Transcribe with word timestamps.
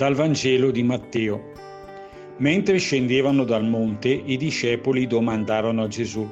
Dal 0.00 0.14
Vangelo 0.14 0.70
di 0.70 0.82
Matteo. 0.82 1.52
Mentre 2.38 2.78
scendevano 2.78 3.44
dal 3.44 3.66
monte, 3.66 4.08
i 4.08 4.38
discepoli 4.38 5.06
domandarono 5.06 5.82
a 5.82 5.88
Gesù, 5.88 6.26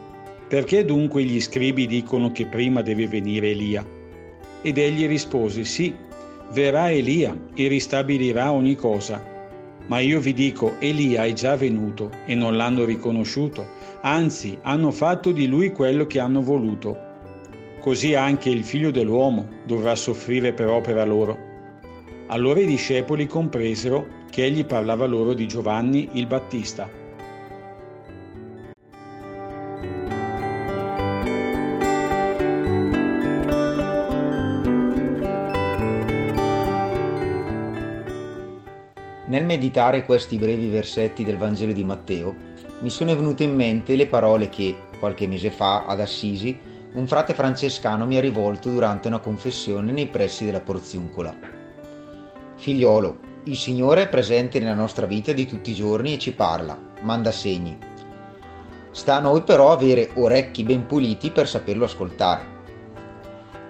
perché 0.48 0.87
dunque 0.87 1.22
gli 1.22 1.38
scribi 1.38 1.87
dicono 1.87 2.33
che 2.33 2.46
prima 2.46 2.80
deve 2.80 3.06
venire 3.06 3.51
Elia? 3.51 3.84
Ed 4.62 4.78
egli 4.78 5.06
rispose, 5.06 5.65
sì, 5.65 5.94
verrà 6.52 6.90
Elia 6.90 7.38
e 7.54 7.69
ristabilirà 7.69 8.52
ogni 8.52 8.74
cosa. 8.74 9.22
Ma 9.88 9.98
io 9.98 10.19
vi 10.19 10.32
dico, 10.32 10.76
Elia 10.78 11.26
è 11.26 11.35
già 11.35 11.54
venuto 11.54 12.10
e 12.24 12.35
non 12.35 12.56
l'hanno 12.56 12.87
riconosciuto, 12.87 13.66
anzi 14.00 14.56
hanno 14.62 14.90
fatto 14.90 15.30
di 15.30 15.46
lui 15.46 15.72
quello 15.72 16.06
che 16.06 16.20
hanno 16.20 16.41
voluto. 16.41 16.96
Così 17.80 18.15
anche 18.15 18.48
il 18.48 18.65
figlio 18.65 18.91
dell'uomo 18.91 19.46
dovrà 19.66 19.95
soffrire 19.95 20.55
per 20.55 20.69
opera 20.69 21.05
loro. 21.05 21.48
Allora 22.30 22.60
i 22.60 22.66
discepoli 22.66 23.27
compresero 23.27 24.06
che 24.28 24.45
egli 24.45 24.66
parlava 24.66 25.06
loro 25.06 25.32
di 25.32 25.48
Giovanni 25.48 26.10
il 26.12 26.27
Battista. 26.27 26.87
Nel 39.26 39.45
meditare 39.45 40.04
questi 40.04 40.37
brevi 40.37 40.68
versetti 40.68 41.24
del 41.24 41.38
Vangelo 41.38 41.73
di 41.73 41.84
Matteo, 41.84 42.34
mi 42.80 42.90
sono 42.90 43.16
venute 43.16 43.45
in 43.45 43.54
mente 43.54 43.96
le 43.96 44.06
parole 44.06 44.51
che, 44.51 44.76
qualche 44.98 45.26
mese 45.26 45.51
fa, 45.51 45.87
ad 45.87 46.01
Assisi, 46.01 46.59
un 46.92 47.06
frate 47.06 47.32
francescano 47.32 48.04
mi 48.04 48.18
ha 48.18 48.20
rivolto 48.20 48.68
durante 48.70 49.09
una 49.09 49.18
confessione 49.18 49.92
nei 49.92 50.09
pressi 50.09 50.45
della 50.45 50.60
Porziuncola. 50.60 51.57
Figliolo, 52.59 53.18
il 53.45 53.56
Signore 53.56 54.02
è 54.02 54.09
presente 54.09 54.59
nella 54.59 54.74
nostra 54.74 55.06
vita 55.06 55.32
di 55.32 55.46
tutti 55.46 55.70
i 55.70 55.74
giorni 55.74 56.14
e 56.14 56.18
ci 56.18 56.32
parla, 56.32 56.76
manda 57.02 57.30
segni. 57.30 57.78
Sta 58.90 59.14
a 59.14 59.20
noi 59.20 59.42
però 59.42 59.70
avere 59.70 60.10
orecchi 60.14 60.64
ben 60.64 60.84
puliti 60.84 61.30
per 61.30 61.46
saperlo 61.46 61.84
ascoltare. 61.84 62.56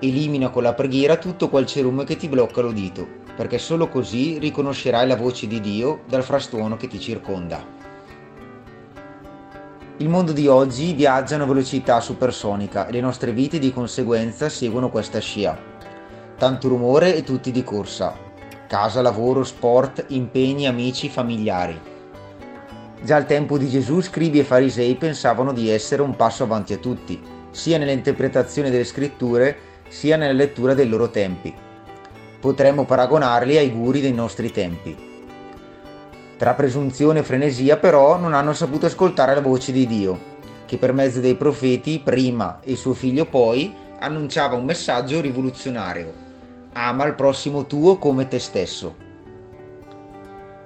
Elimina 0.00 0.48
con 0.48 0.62
la 0.62 0.72
preghiera 0.72 1.16
tutto 1.16 1.50
quel 1.50 1.66
cerume 1.66 2.04
che 2.04 2.16
ti 2.16 2.28
blocca 2.28 2.62
l'udito, 2.62 3.06
perché 3.36 3.58
solo 3.58 3.88
così 3.88 4.38
riconoscerai 4.38 5.06
la 5.06 5.16
voce 5.16 5.46
di 5.46 5.60
Dio 5.60 6.00
dal 6.08 6.22
frastuono 6.22 6.78
che 6.78 6.88
ti 6.88 6.98
circonda. 6.98 7.62
Il 9.98 10.08
mondo 10.08 10.32
di 10.32 10.46
oggi 10.46 10.94
viaggia 10.94 11.34
a 11.34 11.36
una 11.36 11.46
velocità 11.46 12.00
supersonica 12.00 12.86
e 12.86 12.92
le 12.92 13.02
nostre 13.02 13.32
vite 13.32 13.58
di 13.58 13.70
conseguenza 13.70 14.48
seguono 14.48 14.88
questa 14.88 15.18
scia. 15.18 15.58
Tanto 16.38 16.68
rumore 16.68 17.14
e 17.14 17.22
tutti 17.22 17.50
di 17.50 17.62
corsa, 17.62 18.26
casa, 18.68 19.00
lavoro, 19.00 19.42
sport, 19.42 20.04
impegni, 20.08 20.66
amici, 20.66 21.08
familiari. 21.08 21.80
Già 23.02 23.16
al 23.16 23.26
tempo 23.26 23.56
di 23.56 23.68
Gesù 23.68 24.00
scribi 24.02 24.40
e 24.40 24.44
farisei 24.44 24.94
pensavano 24.94 25.52
di 25.52 25.70
essere 25.70 26.02
un 26.02 26.14
passo 26.14 26.44
avanti 26.44 26.74
a 26.74 26.76
tutti, 26.76 27.20
sia 27.50 27.78
nell'interpretazione 27.78 28.70
delle 28.70 28.84
scritture 28.84 29.56
sia 29.88 30.16
nella 30.16 30.34
lettura 30.34 30.74
dei 30.74 30.86
loro 30.86 31.08
tempi. 31.08 31.52
Potremmo 32.40 32.84
paragonarli 32.84 33.56
ai 33.56 33.72
guri 33.72 34.02
dei 34.02 34.12
nostri 34.12 34.52
tempi. 34.52 34.94
Tra 36.36 36.52
presunzione 36.52 37.20
e 37.20 37.24
frenesia 37.24 37.78
però 37.78 38.18
non 38.18 38.34
hanno 38.34 38.52
saputo 38.52 38.86
ascoltare 38.86 39.34
la 39.34 39.40
voce 39.40 39.72
di 39.72 39.86
Dio, 39.86 40.36
che 40.66 40.76
per 40.76 40.92
mezzo 40.92 41.20
dei 41.20 41.36
profeti 41.36 42.00
prima 42.00 42.60
e 42.62 42.76
suo 42.76 42.92
figlio 42.92 43.24
poi 43.24 43.74
annunciava 43.98 44.56
un 44.56 44.66
messaggio 44.66 45.22
rivoluzionario 45.22 46.26
ama 46.72 47.06
il 47.06 47.14
prossimo 47.14 47.66
tuo 47.66 47.98
come 47.98 48.28
te 48.28 48.38
stesso. 48.38 49.06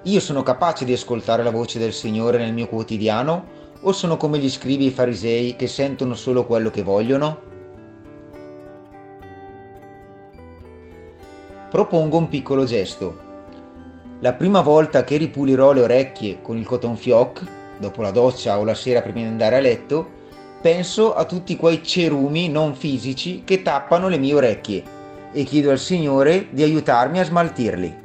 Io 0.03 0.19
sono 0.19 0.43
capace 0.43 0.83
di 0.83 0.93
ascoltare 0.93 1.43
la 1.43 1.51
voce 1.51 1.79
del 1.79 1.93
Signore 1.93 2.37
nel 2.37 2.53
mio 2.53 2.67
quotidiano 2.67 3.61
o 3.81 3.91
sono 3.93 4.17
come 4.17 4.37
gli 4.37 4.49
scrivi 4.49 4.85
e 4.85 4.87
i 4.87 4.91
farisei 4.91 5.55
che 5.55 5.67
sentono 5.67 6.13
solo 6.13 6.45
quello 6.45 6.69
che 6.69 6.83
vogliono? 6.83 7.51
Propongo 11.69 12.17
un 12.17 12.27
piccolo 12.27 12.65
gesto. 12.65 13.31
La 14.19 14.33
prima 14.33 14.61
volta 14.61 15.03
che 15.03 15.17
ripulirò 15.17 15.71
le 15.71 15.81
orecchie 15.81 16.41
con 16.41 16.57
il 16.57 16.65
cotton 16.65 16.95
fioc, 16.95 17.43
dopo 17.77 18.01
la 18.01 18.11
doccia 18.11 18.59
o 18.59 18.63
la 18.63 18.75
sera 18.75 19.01
prima 19.01 19.19
di 19.19 19.25
andare 19.25 19.55
a 19.55 19.59
letto, 19.59 20.21
penso 20.61 21.13
a 21.13 21.25
tutti 21.25 21.55
quei 21.55 21.83
cerumi 21.83 22.47
non 22.49 22.75
fisici 22.75 23.43
che 23.43 23.61
tappano 23.61 24.07
le 24.07 24.17
mie 24.17 24.33
orecchie 24.33 25.01
e 25.33 25.43
chiedo 25.43 25.71
al 25.71 25.79
Signore 25.79 26.47
di 26.51 26.63
aiutarmi 26.63 27.19
a 27.19 27.25
smaltirli. 27.25 28.02